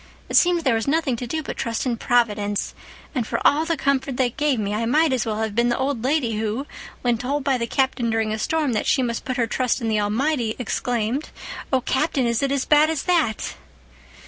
[0.29, 2.73] It seemed there was nothing to do but trust in Providence,
[3.13, 5.77] and for all the comfort that gave me I might as well have been the
[5.77, 6.65] old lady who,
[7.03, 9.89] when told by the captain during a storm that she must put her trust in
[9.89, 11.29] the Almighty exclaimed,
[11.71, 13.53] 'Oh, Captain, is it as bad as that?